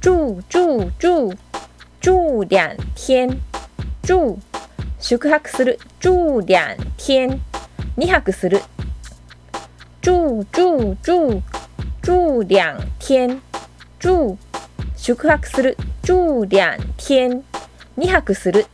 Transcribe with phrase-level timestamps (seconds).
[0.00, 1.34] 住住住
[2.00, 3.28] 住两天
[4.02, 4.38] 住
[4.98, 7.38] 宿泊する住两天
[7.96, 8.62] 二泊する
[10.00, 11.42] 住住住
[12.00, 13.42] 住两天
[13.98, 14.38] 住
[14.96, 17.42] 宿泊する住两天
[17.94, 18.64] 二泊する